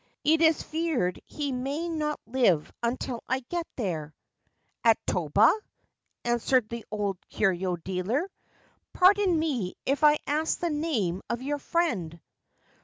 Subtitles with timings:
[0.23, 4.15] It is feared he may not live until I get there!'
[4.63, 5.53] * At Toba!'
[6.25, 8.27] answered the old curio dealer.
[8.61, 12.19] * Pardon me if I ask the name of your friend